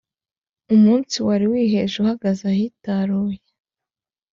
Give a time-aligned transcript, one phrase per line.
[0.75, 3.41] umunsi wari wiheje uhagaze ahitaruye,